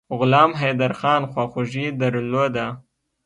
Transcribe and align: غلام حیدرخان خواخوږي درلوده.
غلام 0.19 0.51
حیدرخان 0.61 1.21
خواخوږي 1.31 1.85
درلوده. 2.01 2.65